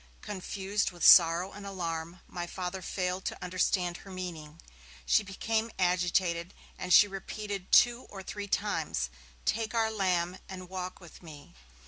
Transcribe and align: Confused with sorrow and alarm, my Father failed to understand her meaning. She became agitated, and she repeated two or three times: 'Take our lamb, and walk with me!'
Confused 0.23 0.89
with 0.89 1.05
sorrow 1.05 1.51
and 1.51 1.63
alarm, 1.63 2.21
my 2.27 2.47
Father 2.47 2.81
failed 2.81 3.23
to 3.25 3.37
understand 3.43 3.97
her 3.97 4.09
meaning. 4.09 4.59
She 5.05 5.21
became 5.21 5.69
agitated, 5.77 6.55
and 6.75 6.91
she 6.91 7.07
repeated 7.07 7.71
two 7.71 8.07
or 8.09 8.23
three 8.23 8.47
times: 8.47 9.11
'Take 9.45 9.75
our 9.75 9.91
lamb, 9.91 10.39
and 10.49 10.69
walk 10.69 10.99
with 10.99 11.21
me!' 11.21 11.53